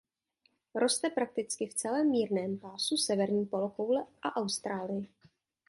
[0.75, 5.07] Roste prakticky v celém mírném pásu severní polokoule a Austrálii.